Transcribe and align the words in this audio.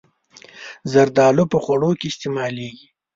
زردالو 0.91 1.43
په 1.51 1.57
خوړو 1.63 1.91
کې 1.99 2.07
استعمالېږي. 2.09 2.87